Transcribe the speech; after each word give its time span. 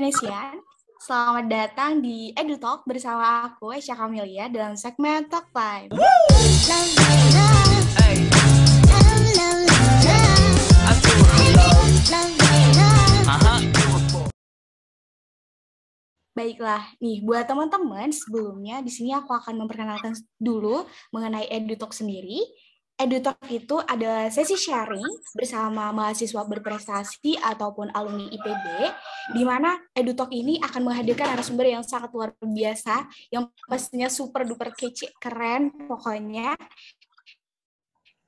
Indonesian. 0.00 0.64
Selamat 0.96 1.44
datang 1.44 2.00
di 2.00 2.32
EduTalk 2.32 2.88
bersama 2.88 3.44
aku, 3.44 3.68
Esya 3.76 3.92
Kamilia, 3.92 4.48
dalam 4.48 4.72
segmen 4.72 5.28
Talk 5.28 5.52
Time. 5.52 5.92
Baiklah, 16.32 16.96
nih 16.96 17.20
buat 17.20 17.44
teman-teman 17.44 18.08
sebelumnya 18.08 18.80
di 18.80 18.88
sini 18.88 19.12
aku 19.12 19.36
akan 19.36 19.60
memperkenalkan 19.60 20.16
dulu 20.40 20.88
mengenai 21.12 21.44
EduTalk 21.52 21.92
sendiri. 21.92 22.40
EduTalk 23.00 23.40
itu 23.48 23.80
adalah 23.80 24.28
sesi 24.28 24.60
sharing 24.60 25.32
bersama 25.32 25.88
mahasiswa 25.88 26.44
berprestasi 26.44 27.40
ataupun 27.40 27.88
alumni 27.96 28.28
IPB, 28.28 28.64
di 29.32 29.40
mana 29.40 29.80
EduTalk 29.96 30.28
ini 30.36 30.60
akan 30.60 30.84
menghadirkan 30.84 31.32
narasumber 31.32 31.64
yang 31.64 31.80
sangat 31.80 32.12
luar 32.12 32.36
biasa, 32.44 33.08
yang 33.32 33.48
pastinya 33.64 34.12
super 34.12 34.44
duper 34.44 34.76
kece, 34.76 35.16
keren 35.16 35.72
pokoknya. 35.88 36.52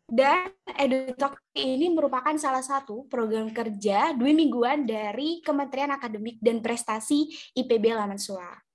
Dan 0.09 0.57
EduTalk 0.65 1.37
ini 1.53 1.93
merupakan 1.93 2.33
salah 2.41 2.65
satu 2.65 3.05
program 3.13 3.53
kerja 3.53 4.17
dua 4.17 4.33
mingguan 4.33 4.89
dari 4.89 5.45
Kementerian 5.45 5.93
Akademik 5.93 6.41
dan 6.41 6.65
Prestasi 6.65 7.29
IPB 7.57 7.93
Lamansua. 7.93 8.72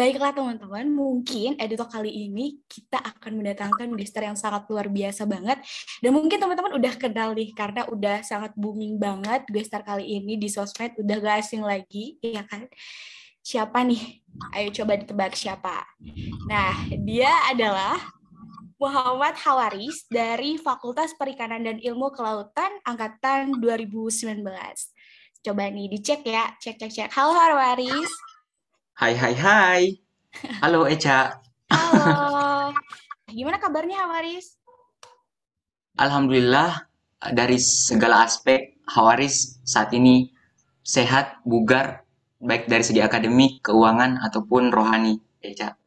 Baiklah 0.00 0.32
teman-teman, 0.32 0.88
mungkin 0.88 1.60
editor 1.60 1.84
kali 1.84 2.08
ini 2.08 2.56
kita 2.64 2.96
akan 3.04 3.36
mendatangkan 3.36 3.92
gestar 4.00 4.24
yang 4.24 4.32
sangat 4.32 4.64
luar 4.72 4.88
biasa 4.88 5.28
banget. 5.28 5.60
Dan 6.00 6.16
mungkin 6.16 6.40
teman-teman 6.40 6.72
udah 6.72 6.96
kenal 6.96 7.36
nih, 7.36 7.52
karena 7.52 7.84
udah 7.84 8.24
sangat 8.24 8.56
booming 8.56 8.96
banget 8.96 9.44
gestar 9.52 9.84
kali 9.84 10.08
ini 10.08 10.40
di 10.40 10.48
sosmed, 10.48 10.96
udah 10.96 11.16
gak 11.20 11.44
asing 11.44 11.60
lagi, 11.60 12.16
ya 12.24 12.48
kan? 12.48 12.64
Siapa 13.44 13.84
nih? 13.84 14.24
Ayo 14.56 14.72
coba 14.72 14.96
ditebak 14.96 15.36
siapa. 15.36 15.84
Nah, 16.48 16.80
dia 17.04 17.28
adalah 17.52 18.00
Muhammad 18.80 19.36
Hawaris 19.36 20.08
dari 20.08 20.56
Fakultas 20.56 21.12
Perikanan 21.12 21.60
dan 21.60 21.76
Ilmu 21.76 22.08
Kelautan 22.16 22.72
Angkatan 22.88 23.52
2019. 23.60 24.48
Coba 25.44 25.68
nih 25.68 25.92
dicek 25.92 26.24
ya, 26.24 26.56
cek 26.56 26.80
cek 26.80 26.88
cek. 26.88 27.10
Halo 27.12 27.36
Hawaris. 27.36 28.29
Hai 28.94 29.14
hai 29.16 29.34
hai. 29.38 29.82
Halo 30.62 30.84
Eca. 30.86 31.40
Halo. 31.72 32.74
Gimana 33.36 33.56
kabarnya 33.56 34.04
Hawaris? 34.04 34.60
Alhamdulillah 35.96 36.86
dari 37.32 37.56
segala 37.56 38.28
aspek 38.28 38.76
Hawaris 38.90 39.62
saat 39.64 39.94
ini 39.96 40.28
sehat, 40.84 41.40
bugar, 41.48 42.04
baik 42.42 42.68
dari 42.68 42.84
segi 42.84 43.00
akademik, 43.00 43.64
keuangan 43.64 44.20
ataupun 44.20 44.68
rohani, 44.68 45.16
Eca. 45.40 45.79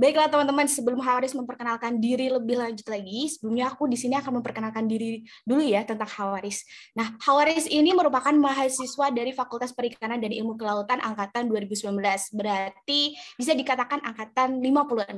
Baiklah 0.00 0.32
teman-teman, 0.32 0.64
sebelum 0.64 0.96
Hawaris 1.04 1.36
memperkenalkan 1.36 2.00
diri 2.00 2.32
lebih 2.32 2.56
lanjut 2.56 2.88
lagi, 2.88 3.28
sebelumnya 3.28 3.68
aku 3.68 3.84
di 3.84 4.00
sini 4.00 4.16
akan 4.16 4.40
memperkenalkan 4.40 4.88
diri 4.88 5.28
dulu 5.44 5.60
ya 5.60 5.84
tentang 5.84 6.08
Hawaris. 6.08 6.64
Nah, 6.96 7.20
Hawaris 7.20 7.68
ini 7.68 7.92
merupakan 7.92 8.32
mahasiswa 8.32 9.12
dari 9.12 9.36
Fakultas 9.36 9.76
Perikanan 9.76 10.16
dan 10.16 10.32
Ilmu 10.32 10.56
Kelautan 10.56 11.04
angkatan 11.04 11.52
2019. 11.52 11.92
Berarti 12.32 13.12
bisa 13.36 13.52
dikatakan 13.52 14.00
angkatan 14.00 14.56
56. 14.64 15.12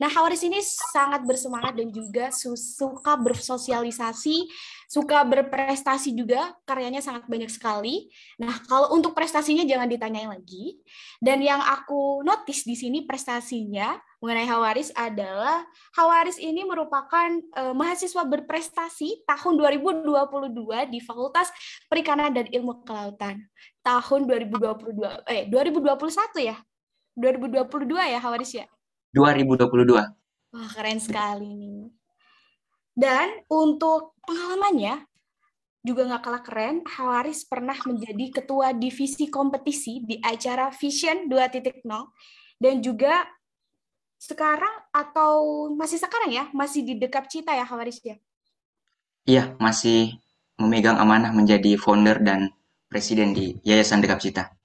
Nah, 0.00 0.08
Hawaris 0.08 0.40
ini 0.40 0.64
sangat 0.64 1.20
bersemangat 1.28 1.76
dan 1.76 1.92
juga 1.92 2.32
suka 2.32 3.20
bersosialisasi 3.20 4.48
suka 4.88 5.24
berprestasi 5.24 6.14
juga, 6.14 6.54
karyanya 6.68 7.00
sangat 7.00 7.26
banyak 7.26 7.48
sekali. 7.50 8.08
Nah, 8.40 8.52
kalau 8.68 8.94
untuk 8.94 9.16
prestasinya 9.16 9.64
jangan 9.66 9.88
ditanyain 9.88 10.30
lagi. 10.30 10.80
Dan 11.18 11.40
yang 11.40 11.60
aku 11.60 12.22
notice 12.22 12.62
di 12.68 12.76
sini 12.76 13.02
prestasinya 13.08 13.96
mengenai 14.24 14.48
Hawaris 14.48 14.88
adalah 14.96 15.64
Hawaris 15.96 16.40
ini 16.40 16.64
merupakan 16.64 17.28
uh, 17.60 17.76
mahasiswa 17.76 18.24
berprestasi 18.24 19.28
tahun 19.28 19.60
2022 19.60 20.92
di 20.92 20.98
Fakultas 21.04 21.52
Perikanan 21.92 22.32
dan 22.32 22.48
Ilmu 22.48 22.84
Kelautan. 22.88 23.44
Tahun 23.84 24.20
2022 24.24 25.28
eh 25.28 25.44
2021 25.52 26.40
ya? 26.40 26.56
2022 27.14 28.12
ya 28.16 28.18
Hawaris 28.18 28.52
ya? 28.56 28.66
2022. 29.14 29.94
Wah, 30.54 30.68
keren 30.70 30.98
sekali 30.98 31.50
nih. 31.54 32.03
Dan 32.94 33.42
untuk 33.50 34.14
pengalamannya, 34.22 35.02
juga 35.84 36.08
nggak 36.08 36.22
kalah 36.24 36.42
keren, 36.46 36.76
Hawaris 36.88 37.44
pernah 37.44 37.76
menjadi 37.84 38.40
ketua 38.40 38.72
divisi 38.72 39.28
kompetisi 39.28 40.00
di 40.00 40.16
acara 40.24 40.72
Vision 40.72 41.28
2.0 41.28 41.84
dan 42.56 42.80
juga 42.80 43.28
sekarang 44.16 44.88
atau 44.88 45.68
masih 45.76 46.00
sekarang 46.00 46.32
ya, 46.32 46.48
masih 46.56 46.80
di 46.80 46.96
Dekap 46.96 47.28
Cita 47.28 47.52
ya 47.52 47.68
Hawaris 47.68 48.00
ya? 48.00 48.16
Iya, 49.28 49.52
masih 49.60 50.16
memegang 50.56 50.96
amanah 50.96 51.36
menjadi 51.36 51.76
founder 51.76 52.24
dan 52.24 52.48
presiden 52.88 53.36
di 53.36 53.60
Yayasan 53.60 54.00
Dekap 54.00 54.24
Cita. 54.24 54.56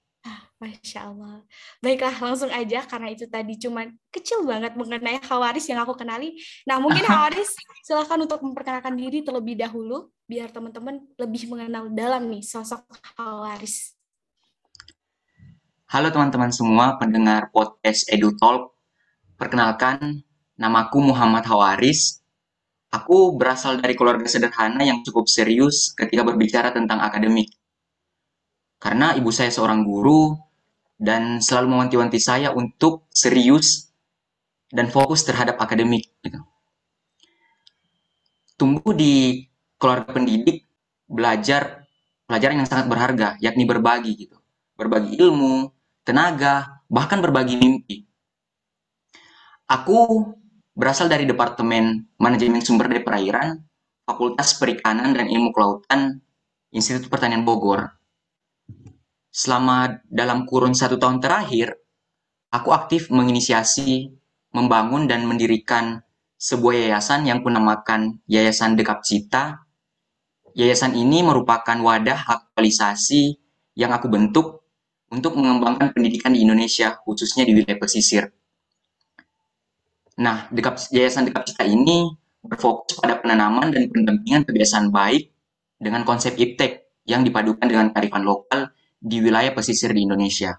Masya 0.60 1.08
Allah. 1.08 1.40
Baiklah, 1.80 2.12
langsung 2.20 2.52
aja 2.52 2.84
karena 2.84 3.08
itu 3.08 3.24
tadi 3.24 3.56
cuma 3.56 3.88
kecil 4.12 4.44
banget 4.44 4.76
mengenai 4.76 5.16
Hawaris 5.24 5.64
yang 5.72 5.80
aku 5.80 5.96
kenali. 5.96 6.36
Nah, 6.68 6.76
mungkin 6.76 7.00
Hawaris 7.00 7.56
silahkan 7.80 8.20
untuk 8.20 8.44
memperkenalkan 8.44 8.92
diri 8.92 9.24
terlebih 9.24 9.56
dahulu 9.56 10.12
biar 10.28 10.52
teman-teman 10.52 11.00
lebih 11.16 11.48
mengenal 11.48 11.88
dalam 11.96 12.28
nih 12.28 12.44
sosok 12.44 12.84
Hawaris. 13.16 13.96
Halo 15.88 16.12
teman-teman 16.12 16.52
semua 16.52 17.00
pendengar 17.00 17.48
podcast 17.48 18.04
Edu 18.12 18.36
Talk. 18.36 18.76
Perkenalkan, 19.40 20.20
namaku 20.60 21.00
Muhammad 21.00 21.48
Hawaris. 21.48 22.20
Aku 22.92 23.32
berasal 23.32 23.80
dari 23.80 23.96
keluarga 23.96 24.28
sederhana 24.28 24.84
yang 24.84 25.00
cukup 25.08 25.24
serius 25.24 25.96
ketika 25.96 26.20
berbicara 26.20 26.68
tentang 26.68 27.00
akademik. 27.00 27.48
Karena 28.76 29.16
ibu 29.16 29.32
saya 29.32 29.48
seorang 29.48 29.84
guru, 29.84 30.49
dan 31.00 31.40
selalu 31.40 31.72
mewanti-wanti 31.72 32.20
saya 32.20 32.52
untuk 32.52 33.08
serius 33.08 33.88
dan 34.68 34.92
fokus 34.92 35.24
terhadap 35.24 35.56
akademik. 35.56 36.12
Gitu. 36.20 36.36
Tumbuh 38.60 38.92
di 38.92 39.48
keluarga 39.80 40.12
pendidik, 40.12 40.68
belajar 41.08 41.88
pelajaran 42.28 42.62
yang 42.62 42.68
sangat 42.68 42.86
berharga, 42.86 43.28
yakni 43.40 43.64
berbagi 43.64 44.28
gitu, 44.28 44.36
berbagi 44.76 45.16
ilmu, 45.18 45.72
tenaga, 46.06 46.84
bahkan 46.86 47.18
berbagi 47.18 47.56
mimpi. 47.56 48.06
Aku 49.66 50.30
berasal 50.76 51.10
dari 51.10 51.26
Departemen 51.26 52.06
Manajemen 52.20 52.62
Sumber 52.62 52.86
Daya 52.86 53.02
Perairan, 53.02 53.58
Fakultas 54.06 54.54
Perikanan 54.58 55.16
dan 55.16 55.26
Ilmu 55.26 55.50
Kelautan, 55.50 56.22
Institut 56.70 57.10
Pertanian 57.10 57.42
Bogor, 57.42 57.90
selama 59.30 60.02
dalam 60.10 60.44
kurun 60.44 60.74
satu 60.74 60.98
tahun 60.98 61.22
terakhir, 61.22 61.78
aku 62.50 62.74
aktif 62.74 63.08
menginisiasi, 63.14 64.10
membangun 64.50 65.06
dan 65.06 65.24
mendirikan 65.24 66.02
sebuah 66.40 66.88
yayasan 66.90 67.30
yang 67.30 67.40
kunamakan 67.44 68.18
Yayasan 68.26 68.74
Dekap 68.74 69.06
Cita. 69.06 69.62
Yayasan 70.58 70.98
ini 70.98 71.22
merupakan 71.22 71.78
wadah 71.78 72.26
aktualisasi 72.26 73.38
yang 73.78 73.94
aku 73.94 74.10
bentuk 74.10 74.66
untuk 75.14 75.38
mengembangkan 75.38 75.94
pendidikan 75.94 76.34
di 76.34 76.42
Indonesia, 76.42 76.98
khususnya 77.06 77.46
di 77.46 77.54
wilayah 77.54 77.78
pesisir. 77.78 78.34
Nah, 80.18 80.50
Dekap, 80.50 80.80
Yayasan 80.90 81.30
Dekap 81.30 81.46
Cita 81.46 81.62
ini 81.62 82.10
berfokus 82.42 82.98
pada 82.98 83.20
penanaman 83.20 83.70
dan 83.70 83.86
pendampingan 83.92 84.42
kebiasaan 84.48 84.90
baik 84.90 85.30
dengan 85.76 86.02
konsep 86.02 86.34
iptek 86.40 86.88
yang 87.04 87.22
dipadukan 87.22 87.68
dengan 87.68 87.92
kearifan 87.92 88.24
lokal 88.24 88.72
di 89.00 89.16
wilayah 89.24 89.56
pesisir 89.56 89.96
di 89.96 90.04
Indonesia. 90.04 90.52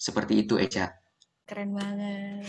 Seperti 0.00 0.48
itu, 0.48 0.56
Eca. 0.56 0.96
Keren 1.44 1.76
banget. 1.76 2.48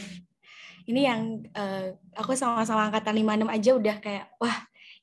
Ini 0.88 1.02
yang 1.04 1.22
uh, 1.52 1.92
aku 2.16 2.34
sama-sama 2.34 2.88
angkatan 2.88 3.20
56 3.20 3.56
aja 3.60 3.72
udah 3.76 3.96
kayak, 4.00 4.26
wah 4.40 4.58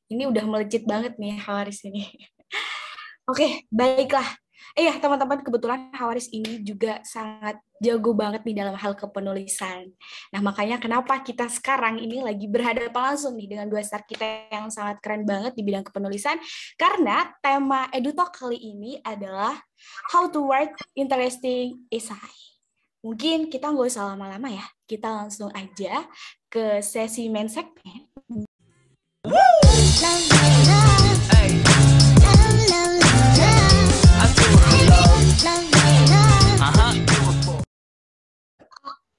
ini 0.09 0.25
udah 0.27 0.45
melejit 0.49 0.83
banget 0.89 1.21
nih 1.21 1.37
Hawaris 1.37 1.85
ini. 1.85 2.09
Oke, 3.31 3.37
okay, 3.37 3.53
baiklah. 3.69 4.40
Iya, 4.79 4.95
eh, 4.95 4.97
teman-teman, 5.03 5.43
kebetulan 5.43 5.91
Hawaris 5.95 6.31
ini 6.31 6.63
juga 6.63 7.03
sangat 7.03 7.59
jago 7.83 8.13
banget 8.13 8.45
nih 8.47 8.63
dalam 8.63 8.77
hal 8.77 8.95
kepenulisan. 8.95 9.91
Nah, 10.31 10.41
makanya 10.45 10.77
kenapa 10.79 11.19
kita 11.25 11.49
sekarang 11.51 11.99
ini 11.99 12.23
lagi 12.23 12.47
berhadapan 12.47 13.15
langsung 13.15 13.35
nih 13.35 13.51
dengan 13.51 13.67
dua 13.67 13.83
star 13.83 14.05
kita 14.07 14.53
yang 14.53 14.69
sangat 14.71 15.01
keren 15.03 15.27
banget 15.27 15.57
di 15.57 15.63
bidang 15.67 15.83
kepenulisan. 15.83 16.39
Karena 16.79 17.35
tema 17.41 17.91
EduTalk 17.91 18.31
kali 18.31 18.59
ini 18.61 19.01
adalah 19.03 19.59
How 20.15 20.29
to 20.31 20.45
Write 20.45 20.77
Interesting 20.95 21.89
Essay. 21.91 22.37
Mungkin 23.01 23.49
kita 23.49 23.73
nggak 23.73 23.89
usah 23.89 24.13
lama-lama 24.13 24.53
ya, 24.53 24.67
kita 24.85 25.09
langsung 25.09 25.49
aja 25.57 26.05
ke 26.53 26.85
sesi 26.85 27.33
main 27.33 27.49
segmen. 27.49 28.07
Hey. 30.01 30.90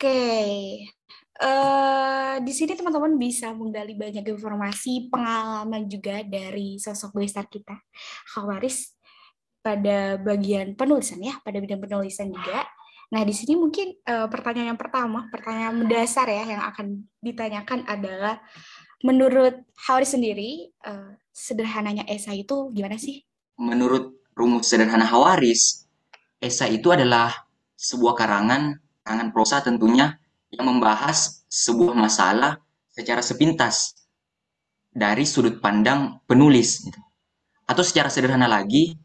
Oke, 0.01 0.89
uh, 1.45 2.41
di 2.41 2.49
sini 2.57 2.73
teman-teman 2.73 3.21
bisa 3.21 3.53
menggali 3.53 3.93
banyak 3.93 4.25
informasi, 4.33 5.13
pengalaman 5.13 5.85
juga 5.85 6.25
dari 6.25 6.81
sosok 6.81 7.21
besar 7.21 7.45
kita, 7.45 7.77
Khawaris, 8.33 8.97
pada 9.61 10.17
bagian 10.17 10.73
penulisan 10.73 11.21
ya, 11.21 11.37
pada 11.45 11.61
bidang 11.61 11.77
penulisan 11.85 12.33
juga. 12.33 12.65
Nah, 13.13 13.21
di 13.21 13.29
sini 13.29 13.53
mungkin 13.53 13.93
uh, 14.09 14.25
pertanyaan 14.25 14.73
yang 14.73 14.81
pertama, 14.81 15.29
pertanyaan 15.29 15.85
mendasar 15.85 16.25
ya 16.33 16.49
yang 16.49 16.65
akan 16.65 17.05
ditanyakan 17.21 17.85
adalah 17.85 18.41
menurut 19.05 19.61
Hawaris 19.85 20.17
sendiri, 20.17 20.73
uh, 20.81 21.13
sederhananya 21.29 22.09
esai 22.09 22.41
itu 22.41 22.73
gimana 22.73 22.97
sih? 22.97 23.21
Menurut 23.61 24.17
rumus 24.33 24.65
sederhana 24.65 25.05
Hawaris, 25.05 25.85
esai 26.41 26.81
itu 26.81 26.89
adalah 26.89 27.45
sebuah 27.77 28.17
karangan, 28.17 28.81
karangan 29.11 29.35
prosa 29.35 29.59
tentunya 29.59 30.15
yang 30.55 30.71
membahas 30.71 31.43
sebuah 31.51 31.91
masalah 31.99 32.63
secara 32.95 33.19
sepintas 33.19 33.91
dari 34.87 35.27
sudut 35.27 35.59
pandang 35.59 36.23
penulis. 36.23 36.87
Gitu. 36.87 36.95
Atau 37.67 37.83
secara 37.83 38.07
sederhana 38.07 38.47
lagi, 38.47 38.95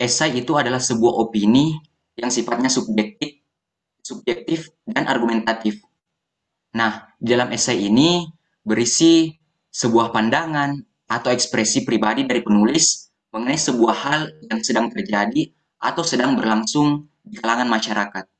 esai 0.00 0.40
itu 0.40 0.56
adalah 0.56 0.80
sebuah 0.80 1.20
opini 1.20 1.76
yang 2.16 2.32
sifatnya 2.32 2.72
subjektif, 2.72 3.44
subjektif 4.00 4.72
dan 4.88 5.04
argumentatif. 5.04 5.84
Nah, 6.72 7.12
di 7.20 7.36
dalam 7.36 7.52
esai 7.52 7.92
ini 7.92 8.24
berisi 8.64 9.36
sebuah 9.68 10.16
pandangan 10.16 10.80
atau 11.12 11.28
ekspresi 11.28 11.84
pribadi 11.84 12.24
dari 12.24 12.40
penulis 12.40 13.12
mengenai 13.36 13.60
sebuah 13.60 13.96
hal 14.00 14.32
yang 14.48 14.64
sedang 14.64 14.88
terjadi 14.88 15.52
atau 15.76 16.00
sedang 16.00 16.40
berlangsung 16.40 17.04
di 17.20 17.36
kalangan 17.36 17.68
masyarakat. 17.68 18.31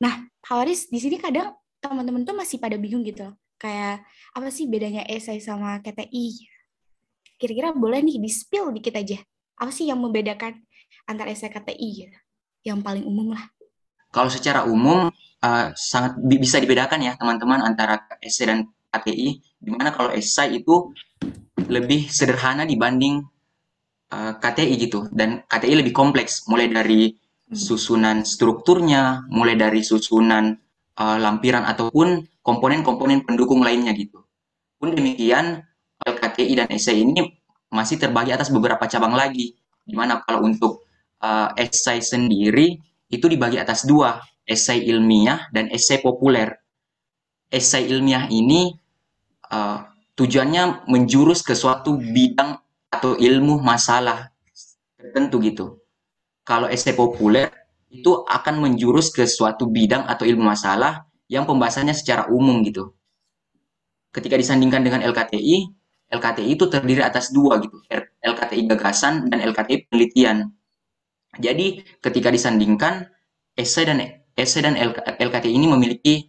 Nah, 0.00 0.26
Hawaris 0.48 0.88
di 0.88 0.98
sini 0.98 1.20
kadang 1.20 1.54
teman-teman 1.80 2.24
tuh 2.24 2.32
masih 2.32 2.56
pada 2.56 2.80
bingung 2.80 3.04
gitu. 3.04 3.28
Kayak 3.60 4.08
apa 4.32 4.48
sih 4.48 4.64
bedanya 4.64 5.04
esai 5.04 5.38
sama 5.44 5.84
KTI 5.84 6.48
kira-kira 7.40 7.72
boleh 7.72 8.04
nih 8.04 8.20
di 8.20 8.28
spill 8.28 8.68
dikit 8.76 9.00
aja. 9.00 9.16
Apa 9.56 9.72
sih 9.72 9.88
yang 9.88 9.96
membedakan 10.04 10.60
antara 11.08 11.32
esai 11.32 11.48
KTI 11.48 11.88
gitu? 12.04 12.18
Yang 12.60 12.78
paling 12.84 13.04
umum 13.08 13.32
lah. 13.32 13.48
Kalau 14.12 14.28
secara 14.28 14.68
umum 14.68 15.08
uh, 15.40 15.66
sangat 15.72 16.20
bisa 16.20 16.60
dibedakan 16.60 17.00
ya 17.00 17.12
teman-teman 17.16 17.64
antara 17.64 18.04
esai 18.20 18.52
dan 18.52 18.68
KTI 18.92 19.28
di 19.40 19.70
mana 19.72 19.88
kalau 19.96 20.12
esai 20.12 20.60
itu 20.60 20.92
lebih 21.70 22.12
sederhana 22.12 22.68
dibanding 22.68 23.24
uh, 24.12 24.16
eh, 24.28 24.32
KTI 24.36 24.74
gitu. 24.76 25.08
Dan 25.08 25.40
KTI 25.48 25.80
lebih 25.80 25.96
kompleks. 25.96 26.44
Mulai 26.44 26.68
dari. 26.68 27.16
Susunan 27.50 28.22
strukturnya 28.22 29.26
mulai 29.26 29.58
dari 29.58 29.82
susunan 29.82 30.54
uh, 30.96 31.16
lampiran 31.18 31.66
ataupun 31.66 32.22
komponen-komponen 32.40 33.26
pendukung 33.26 33.60
lainnya 33.60 33.90
gitu. 33.94 34.22
Pun 34.80 34.94
demikian, 34.94 35.60
LKTI 36.00 36.52
dan 36.56 36.68
esai 36.72 37.04
ini 37.04 37.20
masih 37.68 38.00
terbagi 38.00 38.32
atas 38.32 38.48
beberapa 38.48 38.86
cabang 38.88 39.12
lagi, 39.12 39.54
di 39.84 39.94
mana 39.94 40.22
kalau 40.24 40.46
untuk 40.46 40.86
uh, 41.20 41.52
esai 41.58 42.00
sendiri 42.00 42.80
itu 43.10 43.26
dibagi 43.26 43.58
atas 43.60 43.84
dua, 43.84 44.22
esai 44.46 44.86
ilmiah 44.86 45.50
dan 45.52 45.68
esai 45.68 46.00
populer. 46.00 46.54
Esai 47.50 47.90
ilmiah 47.90 48.30
ini 48.30 48.70
uh, 49.50 49.82
tujuannya 50.14 50.86
menjurus 50.86 51.42
ke 51.42 51.58
suatu 51.58 51.98
bidang 51.98 52.62
atau 52.90 53.18
ilmu 53.18 53.58
masalah 53.58 54.30
tertentu 54.94 55.36
gitu. 55.42 55.66
Kalau 56.46 56.66
esai 56.66 56.96
populer 56.96 57.50
itu 57.90 58.22
akan 58.26 58.62
menjurus 58.62 59.10
ke 59.10 59.26
suatu 59.26 59.66
bidang 59.66 60.06
atau 60.06 60.22
ilmu 60.22 60.46
masalah 60.46 61.04
yang 61.26 61.46
pembahasannya 61.46 61.94
secara 61.94 62.30
umum 62.30 62.62
gitu. 62.66 62.94
Ketika 64.10 64.34
disandingkan 64.34 64.82
dengan 64.82 65.00
LKTI, 65.06 65.70
LKTI 66.10 66.58
itu 66.58 66.66
terdiri 66.66 67.06
atas 67.06 67.30
dua 67.30 67.62
gitu, 67.62 67.78
LKTI 68.22 68.66
gagasan 68.66 69.30
dan 69.30 69.38
LKTI 69.46 69.86
penelitian. 69.86 70.50
Jadi 71.38 71.86
ketika 72.02 72.34
disandingkan, 72.34 73.06
esai 73.54 73.86
dan 73.86 74.02
esai 74.34 74.66
dan 74.66 74.74
LKTI 75.14 75.54
ini 75.54 75.70
memiliki 75.70 76.26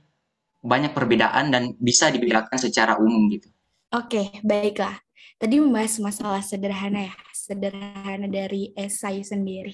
banyak 0.62 0.94
perbedaan 0.94 1.50
dan 1.50 1.74
bisa 1.81 2.13
dibedakan 2.13 2.54
secara 2.62 3.02
umum 3.02 3.25
gitu. 3.34 3.50
Oke, 3.90 4.38
baiklah. 4.46 5.02
Tadi 5.42 5.58
membahas 5.58 5.98
masalah 5.98 6.46
sederhana 6.46 7.10
ya, 7.10 7.13
sederhana 7.41 8.29
dari 8.29 8.69
esai 8.77 9.25
sendiri. 9.25 9.73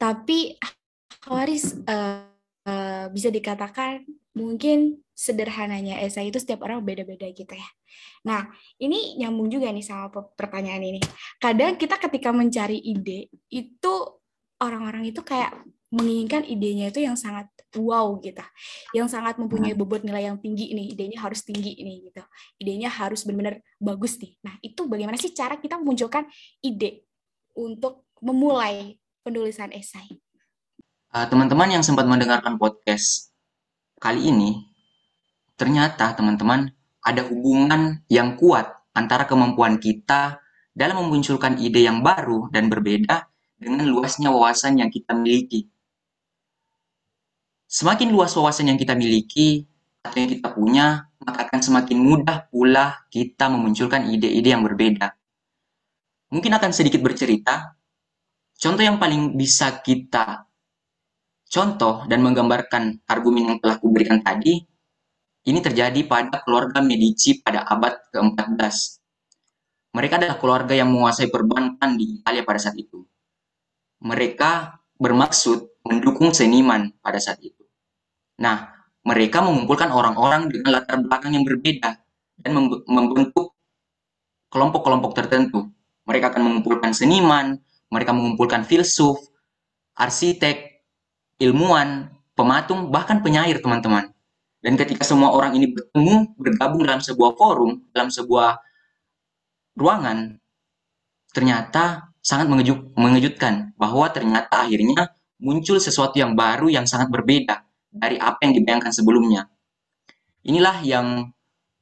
Tapi 0.00 0.56
Waris 1.28 1.76
uh, 1.84 2.24
uh, 2.64 3.06
bisa 3.12 3.28
dikatakan 3.28 4.04
mungkin 4.34 5.04
sederhananya 5.14 6.02
esai 6.02 6.28
itu 6.28 6.42
setiap 6.42 6.66
orang 6.66 6.82
beda-beda 6.82 7.30
gitu 7.30 7.54
ya. 7.54 7.68
Nah, 8.26 8.50
ini 8.82 9.20
nyambung 9.20 9.46
juga 9.46 9.70
nih 9.70 9.84
sama 9.84 10.10
pertanyaan 10.10 10.82
ini. 10.82 11.00
Kadang 11.38 11.78
kita 11.78 12.02
ketika 12.02 12.34
mencari 12.34 12.82
ide, 12.82 13.30
itu 13.52 13.94
orang-orang 14.58 15.06
itu 15.06 15.22
kayak 15.22 15.54
menginginkan 15.94 16.42
idenya 16.42 16.90
itu 16.90 17.00
yang 17.00 17.14
sangat 17.14 17.46
wow 17.78 18.18
gitu. 18.18 18.42
Yang 18.90 19.14
sangat 19.14 19.38
mempunyai 19.38 19.72
hmm. 19.72 19.80
bobot 19.80 20.02
nilai 20.02 20.26
yang 20.26 20.38
tinggi 20.42 20.74
nih, 20.74 20.98
idenya 20.98 21.22
harus 21.22 21.46
tinggi 21.46 21.78
nih 21.78 22.10
gitu. 22.10 22.22
Idenya 22.58 22.90
harus 22.90 23.22
benar-benar 23.22 23.62
bagus 23.78 24.18
nih. 24.18 24.34
Nah, 24.42 24.58
itu 24.60 24.84
bagaimana 24.90 25.14
sih 25.14 25.30
cara 25.30 25.56
kita 25.58 25.78
memunculkan 25.78 26.26
ide 26.60 27.06
untuk 27.54 28.10
memulai 28.18 28.98
penulisan 29.22 29.70
esai? 29.70 30.18
Eh, 31.14 31.26
teman-teman 31.30 31.78
yang 31.78 31.84
sempat 31.86 32.10
mendengarkan 32.10 32.58
podcast 32.58 33.30
kali 34.02 34.34
ini, 34.34 34.66
ternyata 35.54 36.10
teman-teman 36.18 36.74
ada 36.98 37.22
hubungan 37.30 38.02
yang 38.10 38.34
kuat 38.34 38.66
antara 38.96 39.22
kemampuan 39.28 39.78
kita 39.78 40.42
dalam 40.74 41.06
memunculkan 41.06 41.54
ide 41.62 41.86
yang 41.86 42.02
baru 42.02 42.50
dan 42.50 42.66
berbeda 42.66 43.30
dengan 43.54 43.86
luasnya 43.86 44.34
wawasan 44.34 44.82
yang 44.82 44.90
kita 44.90 45.14
miliki. 45.14 45.70
Semakin 47.74 48.14
luas 48.14 48.30
wawasan 48.38 48.70
yang 48.70 48.78
kita 48.78 48.94
miliki 48.94 49.66
atau 50.06 50.14
yang 50.22 50.30
kita 50.30 50.48
punya, 50.54 50.86
maka 51.18 51.50
akan 51.50 51.58
semakin 51.58 51.98
mudah 51.98 52.46
pula 52.46 53.02
kita 53.10 53.50
memunculkan 53.50 54.06
ide-ide 54.14 54.54
yang 54.54 54.62
berbeda. 54.62 55.10
Mungkin 56.30 56.54
akan 56.54 56.70
sedikit 56.70 57.02
bercerita. 57.02 57.74
Contoh 58.54 58.86
yang 58.86 59.02
paling 59.02 59.34
bisa 59.34 59.82
kita 59.82 60.46
Contoh 61.54 62.02
dan 62.10 62.18
menggambarkan 62.18 63.06
argumen 63.06 63.46
yang 63.54 63.58
telah 63.62 63.78
kuberikan 63.78 64.18
tadi, 64.26 64.58
ini 65.46 65.58
terjadi 65.62 66.02
pada 66.02 66.42
keluarga 66.42 66.82
Medici 66.82 67.38
pada 67.38 67.62
abad 67.62 68.10
ke-14. 68.10 68.74
Mereka 69.94 70.14
adalah 70.18 70.36
keluarga 70.42 70.74
yang 70.74 70.90
menguasai 70.90 71.30
perbankan 71.30 71.94
di 71.94 72.18
Italia 72.18 72.42
pada 72.42 72.58
saat 72.58 72.74
itu. 72.74 73.06
Mereka 74.02 74.82
bermaksud 74.98 75.86
mendukung 75.86 76.34
seniman 76.34 76.90
pada 76.98 77.22
saat 77.22 77.38
itu. 77.38 77.63
Nah, 78.40 78.74
mereka 79.04 79.44
mengumpulkan 79.44 79.92
orang-orang 79.92 80.48
dengan 80.48 80.80
latar 80.80 80.98
belakang 80.98 81.36
yang 81.36 81.44
berbeda 81.44 82.00
dan 82.40 82.50
membentuk 82.88 83.54
kelompok-kelompok 84.48 85.12
tertentu. 85.14 85.70
Mereka 86.08 86.32
akan 86.34 86.42
mengumpulkan 86.42 86.90
seniman, 86.96 87.60
mereka 87.92 88.16
mengumpulkan 88.16 88.64
filsuf, 88.64 89.20
arsitek, 89.94 90.82
ilmuwan, 91.38 92.10
pematung, 92.34 92.90
bahkan 92.90 93.20
penyair, 93.20 93.60
teman-teman. 93.60 94.10
Dan 94.64 94.80
ketika 94.80 95.04
semua 95.04 95.30
orang 95.36 95.52
ini 95.54 95.76
bertemu, 95.76 96.34
bergabung 96.40 96.82
dalam 96.88 97.00
sebuah 97.04 97.36
forum, 97.36 97.84
dalam 97.92 98.08
sebuah 98.08 98.56
ruangan, 99.76 100.40
ternyata 101.36 102.14
sangat 102.24 102.48
mengejut, 102.48 102.96
mengejutkan 102.96 103.76
bahwa 103.76 104.08
ternyata 104.08 104.64
akhirnya 104.64 105.12
muncul 105.36 105.76
sesuatu 105.76 106.16
yang 106.16 106.32
baru 106.32 106.72
yang 106.72 106.88
sangat 106.88 107.12
berbeda 107.12 107.60
dari 107.94 108.18
apa 108.18 108.42
yang 108.42 108.52
dibayangkan 108.58 108.90
sebelumnya. 108.90 109.46
Inilah 110.42 110.82
yang 110.82 111.30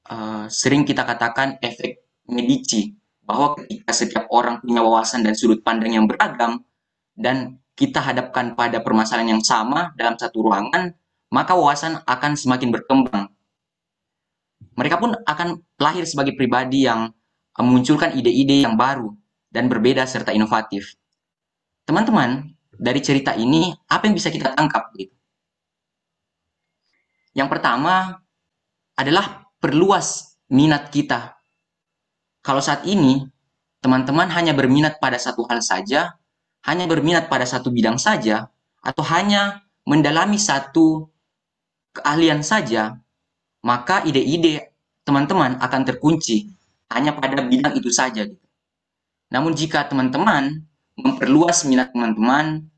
uh, 0.07 0.45
sering 0.53 0.85
kita 0.85 1.03
katakan 1.09 1.57
efek 1.65 2.05
Medici, 2.29 2.95
bahwa 3.27 3.59
ketika 3.59 3.91
setiap 3.91 4.25
orang 4.31 4.63
punya 4.63 4.79
wawasan 4.85 5.27
dan 5.27 5.35
sudut 5.35 5.59
pandang 5.67 5.99
yang 5.99 6.07
beragam, 6.07 6.63
dan 7.19 7.59
kita 7.75 7.99
hadapkan 7.99 8.55
pada 8.55 8.79
permasalahan 8.85 9.37
yang 9.39 9.43
sama 9.43 9.91
dalam 9.99 10.15
satu 10.15 10.45
ruangan, 10.45 10.95
maka 11.33 11.57
wawasan 11.57 11.99
akan 12.05 12.33
semakin 12.39 12.69
berkembang. 12.71 13.27
Mereka 14.79 14.97
pun 15.03 15.17
akan 15.27 15.61
lahir 15.81 16.07
sebagai 16.07 16.37
pribadi 16.39 16.87
yang 16.87 17.11
memunculkan 17.59 18.15
ide-ide 18.17 18.65
yang 18.65 18.79
baru 18.79 19.13
dan 19.53 19.69
berbeda 19.69 20.07
serta 20.09 20.33
inovatif. 20.33 20.97
Teman-teman, 21.85 22.53
dari 22.73 23.01
cerita 23.05 23.37
ini 23.37 23.75
apa 23.91 24.09
yang 24.09 24.15
bisa 24.17 24.33
kita 24.33 24.55
tangkap 24.57 24.89
gitu? 24.97 25.13
Yang 27.33 27.49
pertama 27.59 28.21
adalah 28.97 29.49
perluas 29.57 30.37
minat 30.53 30.93
kita. 30.93 31.37
Kalau 32.45 32.61
saat 32.61 32.85
ini 32.85 33.25
teman-teman 33.81 34.29
hanya 34.31 34.53
berminat 34.53 35.01
pada 35.01 35.17
satu 35.17 35.49
hal 35.49 35.65
saja, 35.65 36.15
hanya 36.69 36.85
berminat 36.87 37.27
pada 37.27 37.49
satu 37.49 37.73
bidang 37.73 37.97
saja, 37.97 38.53
atau 38.83 39.03
hanya 39.09 39.65
mendalami 39.89 40.37
satu 40.39 41.09
keahlian 41.97 42.45
saja, 42.45 42.99
maka 43.63 44.03
ide-ide 44.07 44.75
teman-teman 45.03 45.59
akan 45.59 45.83
terkunci 45.83 46.51
hanya 46.93 47.17
pada 47.17 47.43
bidang 47.43 47.75
itu 47.79 47.91
saja. 47.91 48.27
Gitu. 48.27 48.47
Namun 49.33 49.57
jika 49.57 49.89
teman-teman 49.89 50.63
memperluas 50.99 51.65
minat 51.65 51.91
teman-teman, 51.91 52.69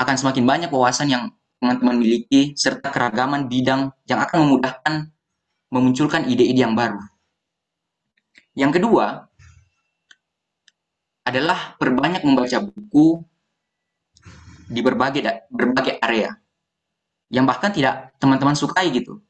akan 0.00 0.16
semakin 0.16 0.44
banyak 0.48 0.70
wawasan 0.72 1.12
yang 1.12 1.24
teman-teman 1.62 2.02
miliki 2.02 2.58
serta 2.58 2.90
keragaman 2.90 3.46
bidang 3.46 3.94
yang 4.10 4.18
akan 4.18 4.50
memudahkan 4.50 4.94
memunculkan 5.70 6.26
ide-ide 6.26 6.66
yang 6.66 6.74
baru. 6.74 6.98
Yang 8.58 8.82
kedua 8.82 9.30
adalah 11.22 11.78
perbanyak 11.78 12.26
membaca 12.26 12.58
buku 12.66 13.22
di 14.66 14.82
berbagai 14.82 15.46
berbagai 15.54 16.02
area 16.02 16.34
yang 17.30 17.46
bahkan 17.46 17.70
tidak 17.70 18.10
teman-teman 18.18 18.58
sukai 18.58 18.90
gitu. 18.90 19.22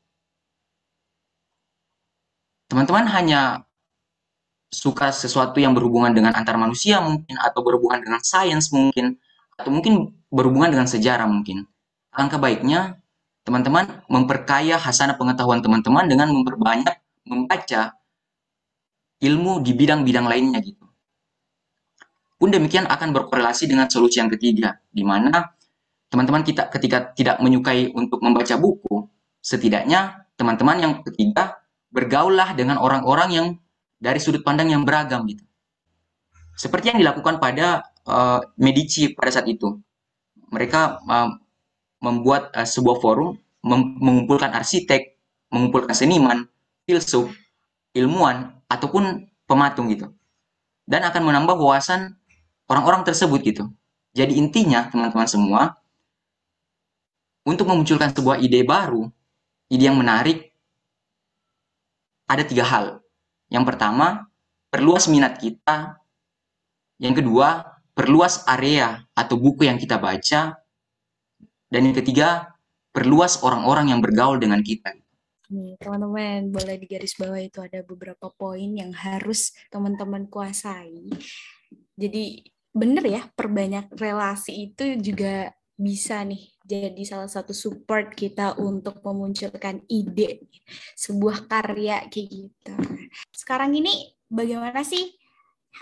Teman-teman 2.73 3.12
hanya 3.12 3.69
suka 4.73 5.12
sesuatu 5.12 5.61
yang 5.61 5.77
berhubungan 5.77 6.17
dengan 6.17 6.33
antar 6.33 6.57
manusia 6.57 6.97
mungkin 7.05 7.37
atau 7.37 7.61
berhubungan 7.61 8.01
dengan 8.01 8.25
sains 8.25 8.73
mungkin 8.73 9.21
atau 9.61 9.69
mungkin 9.69 10.17
berhubungan 10.33 10.73
dengan 10.73 10.89
sejarah 10.89 11.29
mungkin. 11.29 11.69
Alangkah 12.12 12.38
baiknya 12.38 13.00
teman-teman 13.42 14.04
memperkaya 14.07 14.78
hasanah 14.78 15.19
pengetahuan 15.19 15.64
teman-teman 15.64 16.07
dengan 16.07 16.28
memperbanyak 16.31 16.95
membaca 17.26 17.97
ilmu 19.23 19.62
di 19.62 19.73
bidang-bidang 19.75 20.26
lainnya 20.26 20.61
gitu. 20.61 20.85
Pun 22.37 22.50
demikian 22.50 22.90
akan 22.90 23.14
berkorelasi 23.14 23.71
dengan 23.71 23.87
solusi 23.87 24.19
yang 24.19 24.31
ketiga, 24.35 24.83
di 24.90 25.07
mana 25.07 25.54
teman-teman 26.11 26.42
kita 26.42 26.66
ketika 26.75 27.14
tidak 27.14 27.38
menyukai 27.38 27.95
untuk 27.95 28.19
membaca 28.19 28.59
buku, 28.59 29.07
setidaknya 29.38 30.26
teman-teman 30.35 30.76
yang 30.83 30.92
ketiga 31.07 31.62
bergaullah 31.95 32.52
dengan 32.59 32.83
orang-orang 32.83 33.31
yang 33.31 33.47
dari 34.02 34.19
sudut 34.19 34.42
pandang 34.42 34.75
yang 34.75 34.83
beragam 34.83 35.23
gitu. 35.31 35.47
Seperti 36.59 36.90
yang 36.92 36.99
dilakukan 36.99 37.38
pada 37.38 37.87
uh, 38.11 38.42
Medici 38.59 39.14
pada 39.14 39.31
saat 39.31 39.47
itu. 39.47 39.78
Mereka 40.50 40.81
uh, 41.07 41.31
membuat 42.02 42.50
uh, 42.52 42.66
sebuah 42.66 42.99
forum 42.99 43.38
mengumpulkan 43.62 44.50
arsitek, 44.50 45.14
mengumpulkan 45.54 45.94
seniman, 45.94 46.50
filsuf, 46.82 47.30
ilmuwan 47.94 48.59
ataupun 48.66 49.30
pematung 49.47 49.87
gitu. 49.94 50.11
Dan 50.82 51.06
akan 51.06 51.23
menambah 51.23 51.54
wawasan 51.54 52.18
orang-orang 52.66 53.06
tersebut 53.06 53.38
gitu. 53.47 53.64
Jadi 54.12 54.37
intinya 54.37 54.90
teman-teman 54.90 55.30
semua 55.30 55.62
untuk 57.47 57.71
memunculkan 57.71 58.11
sebuah 58.11 58.42
ide 58.42 58.66
baru, 58.66 59.06
ide 59.71 59.87
yang 59.87 59.97
menarik 59.97 60.52
ada 62.26 62.42
tiga 62.42 62.66
hal. 62.66 62.87
Yang 63.52 63.64
pertama, 63.68 64.26
perluas 64.73 65.06
minat 65.06 65.37
kita. 65.37 66.00
Yang 66.97 67.25
kedua, 67.25 67.78
perluas 67.92 68.47
area 68.49 69.04
atau 69.12 69.37
buku 69.37 69.68
yang 69.68 69.76
kita 69.76 70.00
baca. 70.00 70.62
Dan 71.73 71.88
yang 71.88 71.97
ketiga, 71.97 72.52
perluas 72.93 73.41
orang-orang 73.41 73.97
yang 73.97 74.05
bergaul 74.05 74.37
dengan 74.37 74.61
kita. 74.61 74.93
Teman-teman, 75.81 76.52
boleh 76.52 76.76
di 76.76 76.85
garis 76.85 77.17
bawah 77.17 77.41
itu 77.41 77.64
ada 77.64 77.81
beberapa 77.81 78.29
poin 78.29 78.76
yang 78.76 78.93
harus 78.93 79.57
teman-teman 79.73 80.29
kuasai. 80.29 81.09
Jadi, 81.97 82.45
benar 82.76 83.05
ya, 83.09 83.23
perbanyak 83.33 83.88
relasi 83.97 84.69
itu 84.69 85.00
juga 85.00 85.57
bisa 85.73 86.21
nih 86.23 86.52
jadi 86.62 87.02
salah 87.02 87.26
satu 87.26 87.50
support 87.50 88.14
kita 88.14 88.55
untuk 88.61 89.02
memunculkan 89.02 89.83
ide 89.91 90.47
sebuah 90.95 91.50
karya 91.50 92.07
kayak 92.07 92.29
gitu. 92.31 92.75
Sekarang 93.35 93.75
ini 93.75 94.14
bagaimana 94.31 94.87
sih 94.87 95.11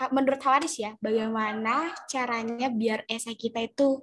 menurut 0.09 0.41
Hawaris 0.41 0.81
ya, 0.81 0.97
bagaimana 0.97 1.93
caranya 2.09 2.71
biar 2.71 3.05
esai 3.05 3.37
kita 3.37 3.61
itu 3.61 4.01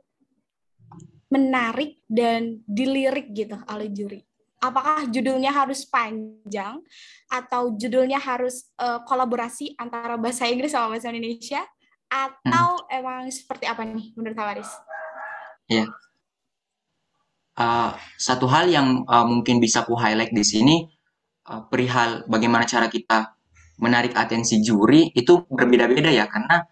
menarik 1.28 2.00
dan 2.08 2.64
dilirik 2.64 3.32
gitu 3.32 3.56
oleh 3.68 3.88
juri? 3.92 4.20
Apakah 4.58 5.06
judulnya 5.06 5.54
harus 5.54 5.87
panjang 5.87 6.82
atau 7.30 7.78
judulnya 7.78 8.18
harus 8.18 8.75
uh, 8.82 9.06
kolaborasi 9.06 9.78
antara 9.78 10.18
bahasa 10.18 10.50
Inggris 10.50 10.75
sama 10.75 10.99
bahasa 10.99 11.14
Indonesia 11.14 11.62
atau 12.11 12.82
hmm. 12.82 12.99
emang 12.99 13.23
seperti 13.30 13.70
apa 13.70 13.87
nih 13.87 14.11
menurut 14.18 14.35
Hawaris? 14.35 14.70
Iya. 15.70 15.87
Uh, 17.54 17.94
satu 18.18 18.50
hal 18.50 18.66
yang 18.70 19.06
uh, 19.06 19.26
mungkin 19.26 19.62
bisa 19.62 19.87
ku 19.87 19.94
highlight 19.94 20.35
di 20.35 20.42
sini 20.42 20.87
uh, 21.50 21.62
perihal 21.66 22.26
bagaimana 22.26 22.66
cara 22.66 22.87
kita 22.90 23.35
menarik 23.78 24.14
atensi 24.14 24.58
juri 24.62 25.11
itu 25.14 25.47
berbeda-beda 25.47 26.11
ya 26.11 26.26
karena 26.26 26.66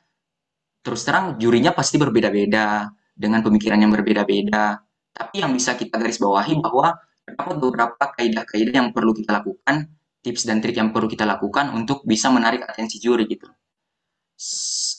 terus 0.83 1.03
terang 1.03 1.39
jurinya 1.39 1.75
pasti 1.75 1.99
berbeda-beda 1.99 2.87
dengan 3.17 3.41
pemikiran 3.41 3.81
yang 3.81 3.91
berbeda-beda. 3.91 4.77
Tapi 5.17 5.41
yang 5.41 5.57
bisa 5.57 5.73
kita 5.73 5.97
garis 5.97 6.21
bawahi 6.21 6.61
bahwa 6.61 6.93
terdapat 7.25 7.57
beberapa 7.57 8.05
kaidah-kaidah 8.15 8.75
yang 8.77 8.89
perlu 8.93 9.17
kita 9.17 9.41
lakukan, 9.41 9.89
tips 10.21 10.45
dan 10.45 10.61
trik 10.61 10.77
yang 10.77 10.93
perlu 10.93 11.09
kita 11.09 11.25
lakukan 11.25 11.73
untuk 11.73 12.05
bisa 12.05 12.29
menarik 12.29 12.63
atensi 12.63 13.01
juri 13.01 13.25
gitu. 13.27 13.49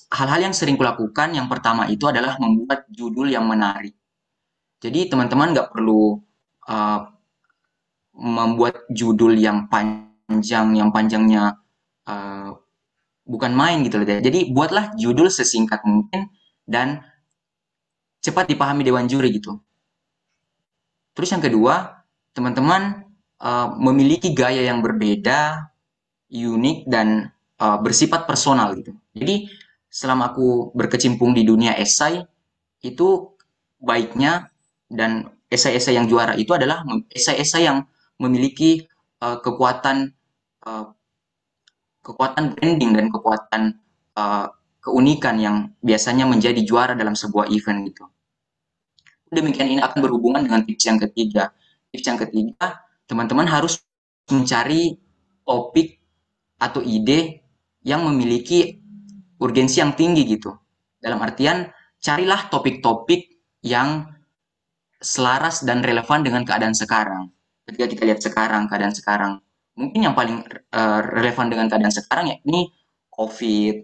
Hal-hal 0.10 0.50
yang 0.50 0.56
sering 0.58 0.76
kulakukan 0.76 1.38
yang 1.38 1.46
pertama 1.46 1.86
itu 1.86 2.10
adalah 2.10 2.36
membuat 2.42 2.90
judul 2.90 3.30
yang 3.30 3.46
menarik. 3.46 3.94
Jadi 4.82 5.14
teman-teman 5.14 5.54
nggak 5.54 5.70
perlu 5.70 6.18
uh, 6.66 7.02
membuat 8.18 8.90
judul 8.90 9.38
yang 9.38 9.70
panjang, 9.70 10.74
yang 10.74 10.90
panjangnya 10.90 11.62
uh, 12.10 12.50
bukan 13.28 13.52
main 13.54 13.86
gitu 13.86 14.02
loh. 14.02 14.08
Jadi 14.08 14.50
buatlah 14.50 14.98
judul 14.98 15.30
sesingkat 15.30 15.86
mungkin 15.86 16.34
dan 16.66 17.06
cepat 18.28 18.52
dipahami 18.52 18.84
dewan 18.84 19.08
juri 19.08 19.32
gitu. 19.40 19.58
Terus 21.16 21.32
yang 21.34 21.42
kedua, 21.42 22.04
teman-teman 22.36 23.08
uh, 23.42 23.74
memiliki 23.80 24.36
gaya 24.36 24.62
yang 24.68 24.84
berbeda, 24.84 25.72
unik 26.30 26.86
dan 26.92 27.32
uh, 27.58 27.80
bersifat 27.80 28.28
personal 28.28 28.76
gitu. 28.76 28.94
Jadi 29.16 29.48
selama 29.88 30.36
aku 30.36 30.76
berkecimpung 30.76 31.32
di 31.34 31.48
dunia 31.48 31.74
esai 31.80 32.22
itu 32.84 33.34
baiknya 33.82 34.52
dan 34.92 35.32
esai-esai 35.48 35.96
yang 35.96 36.06
juara 36.06 36.36
itu 36.36 36.52
adalah 36.54 36.84
esai-esai 37.10 37.66
yang 37.66 37.88
memiliki 38.20 38.86
uh, 39.24 39.40
kekuatan 39.40 40.12
uh, 40.68 40.92
kekuatan 42.04 42.56
branding 42.56 42.92
dan 42.96 43.06
kekuatan 43.12 43.62
uh, 44.16 44.48
keunikan 44.84 45.36
yang 45.42 45.56
biasanya 45.84 46.24
menjadi 46.24 46.64
juara 46.64 46.94
dalam 46.96 47.16
sebuah 47.16 47.52
event 47.52 47.84
gitu. 47.92 48.08
Demikian 49.28 49.68
ini 49.78 49.82
akan 49.84 50.00
berhubungan 50.00 50.44
dengan 50.44 50.64
tips 50.64 50.84
yang 50.88 51.00
ketiga. 51.00 51.52
Tips 51.92 52.06
yang 52.08 52.20
ketiga, 52.20 52.84
teman-teman 53.08 53.48
harus 53.48 53.84
mencari 54.32 54.96
topik 55.44 56.00
atau 56.60 56.84
ide 56.84 57.44
yang 57.84 58.04
memiliki 58.04 58.80
urgensi 59.40 59.80
yang 59.80 59.96
tinggi 59.96 60.28
gitu. 60.28 60.52
Dalam 61.00 61.22
artian, 61.24 61.70
carilah 62.02 62.52
topik-topik 62.52 63.40
yang 63.64 64.10
selaras 64.98 65.62
dan 65.64 65.86
relevan 65.86 66.26
dengan 66.26 66.44
keadaan 66.44 66.74
sekarang. 66.74 67.30
Ketika 67.68 67.86
kita 67.88 68.04
lihat 68.08 68.22
sekarang, 68.24 68.66
keadaan 68.66 68.96
sekarang, 68.96 69.34
mungkin 69.78 70.10
yang 70.10 70.16
paling 70.18 70.42
uh, 70.74 71.02
relevan 71.06 71.48
dengan 71.54 71.70
keadaan 71.70 71.94
sekarang 71.94 72.34
ya 72.34 72.38
ini 72.44 72.72
COVID, 73.14 73.76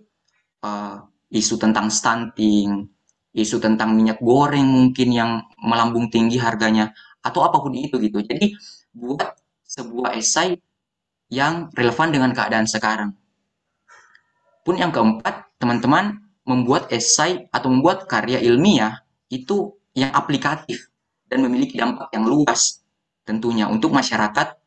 uh, 0.66 0.98
isu 1.30 1.56
tentang 1.62 1.90
stunting, 1.94 2.90
isu 3.34 3.58
tentang 3.58 3.98
minyak 3.98 4.22
goreng 4.22 4.66
mungkin 4.66 5.10
yang 5.10 5.32
melambung 5.58 6.08
tinggi 6.14 6.38
harganya, 6.38 6.94
atau 7.26 7.42
apa 7.42 7.58
pun 7.60 7.74
itu 7.74 7.98
gitu. 7.98 8.22
Jadi 8.22 8.54
buat 8.94 9.34
sebuah 9.66 10.14
esai 10.16 10.54
yang 11.34 11.74
relevan 11.74 12.14
dengan 12.14 12.32
keadaan 12.32 12.70
sekarang. 12.70 13.18
Pun 14.62 14.78
yang 14.78 14.94
keempat, 14.94 15.58
teman-teman 15.58 16.22
membuat 16.46 16.94
esai 16.94 17.50
atau 17.50 17.74
membuat 17.74 18.06
karya 18.06 18.38
ilmiah 18.40 19.02
itu 19.34 19.74
yang 19.98 20.14
aplikatif 20.14 20.94
dan 21.26 21.42
memiliki 21.42 21.80
dampak 21.80 22.14
yang 22.14 22.30
luas 22.30 22.84
tentunya 23.24 23.66
untuk 23.72 23.96
masyarakat 23.96 24.60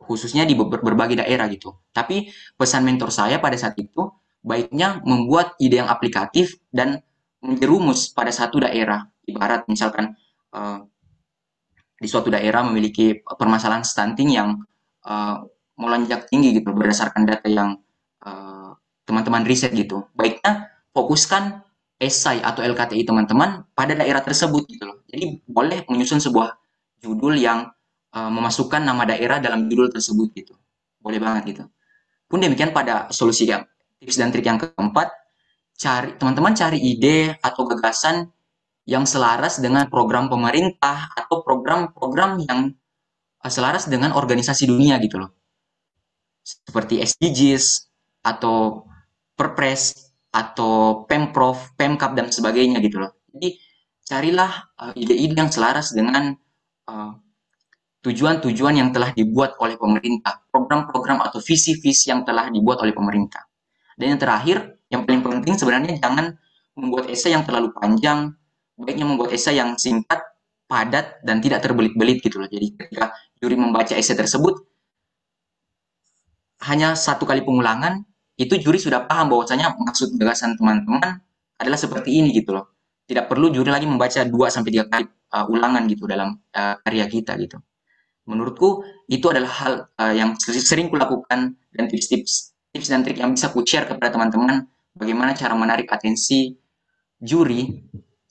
khususnya 0.00 0.42
di 0.42 0.58
berbagai 0.58 1.22
daerah 1.22 1.46
gitu. 1.48 1.78
Tapi 1.94 2.28
pesan 2.58 2.82
mentor 2.82 3.14
saya 3.14 3.38
pada 3.38 3.56
saat 3.56 3.78
itu 3.78 4.10
baiknya 4.40 4.98
membuat 5.04 5.54
ide 5.60 5.84
yang 5.84 5.90
aplikatif 5.90 6.58
dan 6.72 7.00
menjerumus 7.40 8.12
pada 8.12 8.32
satu 8.32 8.60
daerah. 8.62 9.04
Ibarat 9.24 9.66
misalkan 9.66 10.16
uh, 10.52 10.84
di 12.00 12.08
suatu 12.08 12.32
daerah 12.32 12.64
memiliki 12.64 13.20
permasalahan 13.20 13.84
stunting 13.84 14.32
yang 14.32 14.56
uh, 15.04 15.44
melonjak 15.80 16.28
tinggi 16.28 16.56
gitu 16.60 16.76
berdasarkan 16.76 17.24
data 17.24 17.48
yang 17.48 17.80
eh, 18.20 18.70
teman-teman 19.08 19.40
uh, 19.44 19.48
riset 19.48 19.72
gitu. 19.72 20.04
Baiknya 20.12 20.68
fokuskan 20.92 21.64
esai 21.96 22.44
atau 22.44 22.60
LKTI 22.60 23.08
teman-teman 23.08 23.64
pada 23.72 23.96
daerah 23.96 24.20
tersebut 24.20 24.68
gitu 24.68 24.84
loh. 24.84 25.00
Jadi 25.08 25.40
boleh 25.48 25.88
menyusun 25.88 26.20
sebuah 26.20 26.52
judul 27.00 27.40
yang 27.40 27.72
uh, 28.12 28.30
memasukkan 28.32 28.84
nama 28.84 29.08
daerah 29.08 29.40
dalam 29.40 29.72
judul 29.72 29.88
tersebut 29.88 30.28
gitu. 30.36 30.52
Boleh 31.00 31.16
banget 31.16 31.56
gitu. 31.56 31.64
Pun 32.28 32.44
demikian 32.44 32.76
pada 32.76 33.08
solusi 33.08 33.48
yang 33.48 33.64
tips 34.00 34.20
dan 34.20 34.28
trik 34.28 34.44
yang 34.44 34.60
keempat, 34.60 35.08
cari 35.80 36.12
teman-teman 36.20 36.52
cari 36.52 36.76
ide 36.76 37.40
atau 37.40 37.64
gagasan 37.64 38.28
yang 38.84 39.08
selaras 39.08 39.56
dengan 39.64 39.88
program 39.88 40.28
pemerintah 40.28 41.08
atau 41.16 41.40
program-program 41.40 42.44
yang 42.44 42.76
uh, 43.40 43.50
selaras 43.50 43.88
dengan 43.88 44.12
organisasi 44.12 44.68
dunia 44.68 45.00
gitu 45.00 45.24
loh. 45.24 45.32
Seperti 46.44 47.00
SDGs 47.00 47.88
atau 48.28 48.84
Perpres 49.32 50.12
atau 50.28 51.08
Pemprov, 51.08 51.72
Pemkap 51.80 52.12
dan 52.12 52.28
sebagainya 52.28 52.84
gitu 52.84 53.00
loh. 53.00 53.16
Jadi 53.32 53.56
carilah 54.04 54.52
uh, 54.76 54.92
ide-ide 54.92 55.32
yang 55.32 55.48
selaras 55.48 55.96
dengan 55.96 56.36
uh, 56.92 57.12
tujuan-tujuan 58.04 58.74
yang 58.76 58.90
telah 58.92 59.16
dibuat 59.16 59.56
oleh 59.60 59.80
pemerintah, 59.80 60.44
program-program 60.52 61.24
atau 61.24 61.40
visi-visi 61.40 62.12
yang 62.12 62.24
telah 62.24 62.52
dibuat 62.52 62.84
oleh 62.84 62.92
pemerintah. 62.92 63.44
Dan 63.96 64.16
yang 64.16 64.20
terakhir, 64.20 64.79
yang 64.90 65.06
paling 65.06 65.22
penting 65.22 65.54
sebenarnya 65.54 66.02
jangan 66.02 66.34
membuat 66.74 67.06
esai 67.08 67.32
yang 67.32 67.46
terlalu 67.46 67.70
panjang, 67.72 68.34
baiknya 68.74 69.06
membuat 69.06 69.30
esai 69.30 69.56
yang 69.56 69.78
singkat, 69.78 70.18
padat, 70.66 71.22
dan 71.22 71.38
tidak 71.38 71.62
terbelit-belit 71.62 72.18
gitu 72.20 72.42
loh. 72.42 72.50
Jadi 72.50 72.74
ketika 72.74 73.14
juri 73.38 73.54
membaca 73.54 73.94
esai 73.94 74.18
tersebut, 74.18 74.58
hanya 76.66 76.98
satu 76.98 77.24
kali 77.24 77.46
pengulangan, 77.46 78.02
itu 78.34 78.58
juri 78.58 78.82
sudah 78.82 79.06
paham 79.06 79.30
bahwasanya 79.30 79.78
maksud 79.78 80.16
gagasan 80.18 80.58
teman-teman 80.58 81.22
adalah 81.60 81.78
seperti 81.78 82.20
ini 82.20 82.34
gitu 82.34 82.56
loh. 82.56 82.74
Tidak 83.06 83.30
perlu 83.30 83.50
juri 83.54 83.70
lagi 83.70 83.86
membaca 83.86 84.22
2 84.22 84.30
sampai 84.50 84.70
3 84.74 84.90
kali 84.90 85.04
uh, 85.34 85.46
ulangan 85.50 85.82
gitu 85.86 86.06
dalam 86.06 86.34
uh, 86.54 86.74
karya 86.82 87.06
kita 87.06 87.34
gitu. 87.38 87.58
Menurutku 88.26 88.86
itu 89.10 89.26
adalah 89.28 89.50
hal 89.50 89.72
uh, 89.98 90.14
yang 90.14 90.38
sering 90.38 90.88
kulakukan 90.88 91.58
dan 91.74 91.84
tips-tips 91.90 92.50
tips 92.70 92.88
dan 92.90 93.02
trik 93.02 93.18
yang 93.18 93.34
bisa 93.34 93.50
ku 93.50 93.66
share 93.66 93.86
kepada 93.86 94.14
teman-teman 94.14 94.66
bagaimana 95.00 95.32
cara 95.32 95.56
menarik 95.56 95.88
atensi 95.88 96.52
juri 97.16 97.80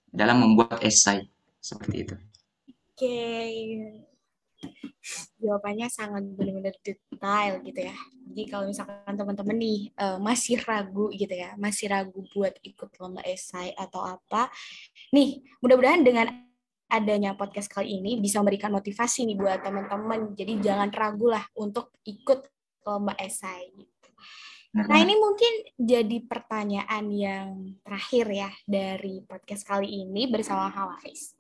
dalam 0.10 0.46
membuat 0.46 0.86
esai 0.86 1.26
seperti 1.58 1.96
itu. 2.06 2.16
Oke, 2.94 3.06
okay. 3.06 3.52
jawabannya 5.40 5.88
sangat 5.90 6.24
benar-benar 6.36 6.76
detail 6.84 7.54
gitu 7.64 7.80
ya. 7.80 7.96
Jadi 8.30 8.44
kalau 8.46 8.70
misalkan 8.70 9.16
teman-teman 9.18 9.58
nih 9.58 9.80
uh, 9.98 10.22
masih 10.22 10.62
ragu 10.62 11.10
gitu 11.16 11.32
ya, 11.34 11.58
masih 11.58 11.90
ragu 11.90 12.22
buat 12.36 12.54
ikut 12.62 12.90
lomba 13.02 13.26
esai 13.26 13.74
atau 13.74 14.06
apa, 14.06 14.52
nih 15.16 15.42
mudah-mudahan 15.64 16.06
dengan 16.06 16.28
adanya 16.90 17.38
podcast 17.38 17.70
kali 17.70 18.02
ini 18.02 18.18
bisa 18.18 18.42
memberikan 18.42 18.74
motivasi 18.74 19.26
nih 19.30 19.38
buat 19.38 19.62
teman-teman. 19.62 20.34
Jadi 20.36 20.60
jangan 20.62 20.90
ragu 20.92 21.30
lah 21.30 21.46
untuk 21.56 21.94
ikut 22.04 22.50
lomba 22.84 23.14
esai. 23.18 23.70
Gitu. 23.74 24.10
Nah 24.70 25.02
ini 25.02 25.18
mungkin 25.18 25.54
jadi 25.82 26.18
pertanyaan 26.30 27.10
yang 27.10 27.74
terakhir 27.82 28.26
ya 28.30 28.50
dari 28.70 29.26
podcast 29.26 29.66
kali 29.66 30.06
ini 30.06 30.30
bersama 30.30 30.70
Hawaris. 30.70 31.34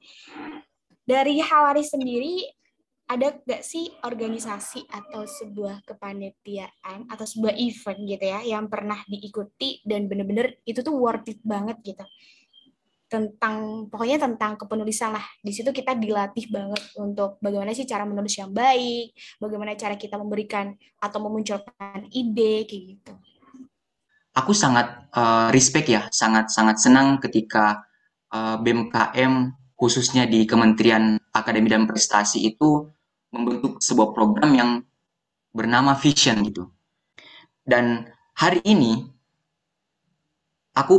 Dari 1.05 1.37
Hawaris 1.37 1.93
sendiri 1.93 2.41
ada 3.09 3.33
nggak 3.41 3.65
sih 3.65 3.89
organisasi 4.05 4.85
atau 4.85 5.25
sebuah 5.25 5.81
kepanitiaan 5.81 7.09
atau 7.09 7.25
sebuah 7.25 7.57
event 7.57 7.99
gitu 8.05 8.25
ya 8.25 8.41
yang 8.45 8.69
pernah 8.69 9.01
diikuti 9.09 9.81
dan 9.81 10.05
bener-bener 10.05 10.61
itu 10.65 10.81
tuh 10.81 10.93
worth 10.93 11.29
it 11.29 11.41
banget 11.41 11.77
gitu? 11.85 12.05
Tentang 13.09 13.89
pokoknya 13.89 14.21
tentang 14.21 14.57
kepenulisan 14.57 15.17
lah. 15.17 15.25
Di 15.41 15.49
situ 15.49 15.73
kita 15.73 15.97
dilatih 15.97 16.49
banget 16.53 16.81
untuk 17.01 17.41
bagaimana 17.41 17.73
sih 17.77 17.85
cara 17.85 18.05
menulis 18.05 18.37
yang 18.37 18.53
baik 18.53 19.13
bagaimana 19.37 19.77
cara 19.77 19.97
kita 19.97 20.17
memberikan 20.17 20.73
atau 20.97 21.17
memunculkan 21.21 22.09
ide 22.13 22.65
kayak 22.65 22.83
gitu 22.93 23.13
aku 24.39 24.55
sangat 24.55 25.11
uh, 25.11 25.51
respect 25.51 25.91
ya 25.91 26.07
sangat 26.07 26.47
sangat 26.47 26.79
senang 26.79 27.19
ketika 27.19 27.83
uh, 28.31 28.55
eh, 28.55 28.57
BMKM 28.63 29.33
khususnya 29.75 30.27
di 30.27 30.47
Kementerian 30.47 31.19
Akademi 31.35 31.67
dan 31.67 31.83
Prestasi 31.83 32.47
itu 32.47 32.87
membentuk 33.31 33.83
sebuah 33.83 34.15
program 34.15 34.51
yang 34.55 34.71
bernama 35.51 35.95
Vision 35.95 36.39
gitu. 36.43 36.71
Dan 37.63 38.07
hari 38.35 38.63
ini 38.65 39.05
aku 40.75 40.95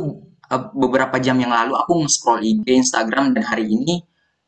eh, 0.49 0.65
beberapa 0.77 1.17
jam 1.21 1.37
yang 1.41 1.53
lalu 1.53 1.77
aku 1.77 2.05
nge-scroll 2.05 2.45
IG 2.45 2.67
Instagram 2.69 3.33
dan 3.37 3.45
hari 3.45 3.69
ini 3.69 4.05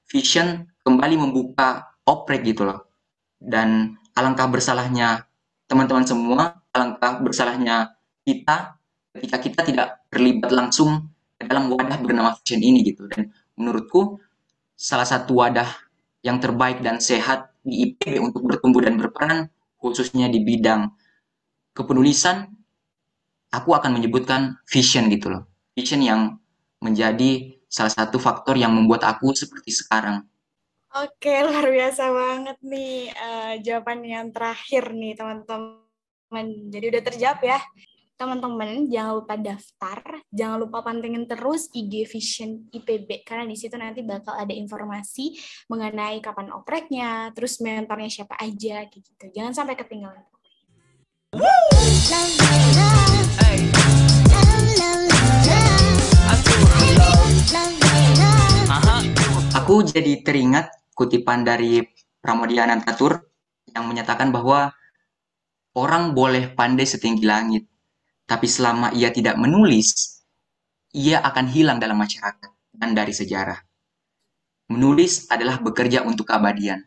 Vision 0.08 0.68
kembali 0.84 1.16
membuka 1.16 1.92
oprek 2.04 2.44
gitu 2.44 2.68
loh. 2.68 2.88
Dan 3.36 3.96
alangkah 4.14 4.46
bersalahnya 4.46 5.26
teman-teman 5.66 6.04
semua, 6.04 6.62
alangkah 6.72 7.18
bersalahnya 7.20 7.96
kita 8.22 8.81
ketika 9.12 9.36
kita 9.40 9.60
tidak 9.64 9.88
terlibat 10.08 10.50
langsung 10.52 11.12
dalam 11.36 11.68
wadah 11.68 11.98
bernama 12.00 12.36
Vision 12.40 12.60
ini 12.62 12.80
gitu. 12.86 13.08
Dan 13.10 13.32
menurutku 13.58 14.18
salah 14.76 15.06
satu 15.06 15.38
wadah 15.38 15.68
yang 16.22 16.38
terbaik 16.38 16.80
dan 16.80 16.98
sehat 17.02 17.52
di 17.62 17.90
IPB 17.90 18.18
untuk 18.18 18.42
bertumbuh 18.46 18.82
dan 18.82 18.98
berperan 18.98 19.50
khususnya 19.78 20.30
di 20.30 20.42
bidang 20.42 20.90
kepenulisan 21.74 22.50
aku 23.50 23.74
akan 23.74 23.98
menyebutkan 23.98 24.58
vision 24.66 25.06
gitu 25.10 25.30
loh 25.30 25.46
vision 25.74 26.02
yang 26.02 26.20
menjadi 26.82 27.58
salah 27.70 27.90
satu 27.90 28.18
faktor 28.18 28.58
yang 28.58 28.74
membuat 28.74 29.06
aku 29.06 29.34
seperti 29.34 29.70
sekarang 29.74 30.26
Oke, 30.92 31.32
luar 31.40 31.72
biasa 31.72 32.04
banget 32.12 32.60
nih 32.60 33.08
uh, 33.16 33.56
jawaban 33.64 34.04
yang 34.04 34.28
terakhir 34.28 34.92
nih 34.92 35.16
teman-teman. 35.16 36.68
Jadi 36.68 36.84
udah 36.92 37.02
terjawab 37.08 37.40
ya 37.40 37.64
teman-teman 38.22 38.86
jangan 38.86 39.18
lupa 39.18 39.34
daftar, 39.34 39.98
jangan 40.30 40.62
lupa 40.62 40.78
pantengin 40.86 41.26
terus 41.26 41.66
IG 41.74 42.06
Vision 42.06 42.70
IPB 42.70 43.26
karena 43.26 43.50
di 43.50 43.58
situ 43.58 43.74
nanti 43.74 44.06
bakal 44.06 44.38
ada 44.38 44.54
informasi 44.54 45.34
mengenai 45.66 46.22
kapan 46.22 46.54
opreknya, 46.54 47.34
terus 47.34 47.58
mentornya 47.58 48.06
siapa 48.06 48.38
aja 48.38 48.86
gitu. 48.86 49.10
Jangan 49.34 49.50
sampai 49.50 49.74
ketinggalan. 49.74 50.22
Aku 59.58 59.82
jadi 59.82 60.22
teringat 60.22 60.70
kutipan 60.94 61.42
dari 61.42 61.82
Pramodia 62.22 62.70
Tatur 62.86 63.18
yang 63.74 63.90
menyatakan 63.90 64.30
bahwa 64.30 64.70
orang 65.74 66.14
boleh 66.14 66.54
pandai 66.54 66.86
setinggi 66.86 67.26
langit, 67.26 67.71
tapi 68.32 68.48
selama 68.48 68.88
ia 68.96 69.12
tidak 69.12 69.36
menulis, 69.36 70.16
ia 70.96 71.20
akan 71.20 71.52
hilang 71.52 71.76
dalam 71.76 72.00
masyarakat 72.00 72.48
dan 72.72 72.96
dari 72.96 73.12
sejarah. 73.12 73.60
Menulis 74.72 75.28
adalah 75.28 75.60
bekerja 75.60 76.00
untuk 76.00 76.32
keabadian. 76.32 76.80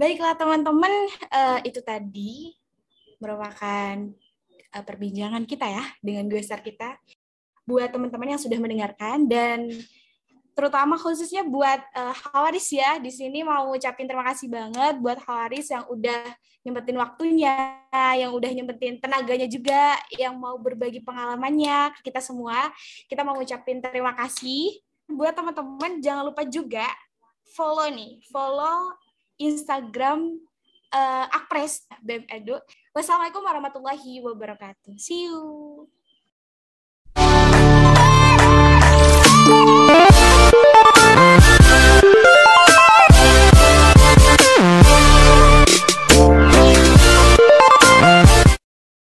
Baiklah 0.00 0.32
teman-teman, 0.40 0.88
uh, 1.28 1.60
itu 1.60 1.84
tadi 1.84 2.56
merupakan 3.20 4.00
uh, 4.72 4.84
perbincangan 4.88 5.44
kita 5.44 5.68
ya 5.68 5.84
dengan 6.00 6.24
gue 6.32 6.40
kita. 6.40 6.96
Buat 7.68 7.92
teman-teman 7.92 8.32
yang 8.32 8.40
sudah 8.40 8.56
mendengarkan 8.56 9.28
dan 9.28 9.68
terutama 10.58 10.98
khususnya 10.98 11.46
buat 11.46 11.78
uh, 11.94 12.10
Hawaris 12.34 12.74
ya 12.74 12.98
di 12.98 13.14
sini 13.14 13.46
mau 13.46 13.70
ucapin 13.70 14.10
terima 14.10 14.26
kasih 14.26 14.50
banget 14.50 14.98
buat 14.98 15.22
Hawaris 15.22 15.70
yang 15.70 15.86
udah 15.86 16.34
nyempetin 16.66 16.98
waktunya, 16.98 17.78
yang 18.18 18.34
udah 18.34 18.50
nyempetin 18.50 18.98
tenaganya 18.98 19.46
juga, 19.46 19.94
yang 20.18 20.34
mau 20.34 20.58
berbagi 20.58 20.98
pengalamannya 21.00 21.94
kita 22.02 22.18
semua. 22.18 22.74
Kita 23.06 23.22
mau 23.22 23.38
ucapin 23.38 23.78
terima 23.78 24.12
kasih. 24.18 24.82
Buat 25.08 25.38
teman-teman 25.38 26.02
jangan 26.02 26.26
lupa 26.26 26.42
juga 26.44 26.84
follow 27.54 27.88
nih, 27.88 28.20
follow 28.28 28.92
Instagram 29.40 30.36
uh, 30.92 31.26
Akpres 31.32 31.88
BEM 32.04 32.28
Edu. 32.28 32.60
Wassalamualaikum 32.92 33.40
warahmatullahi 33.46 34.20
wabarakatuh. 34.26 34.98
See 35.00 35.30
you. 35.30 35.88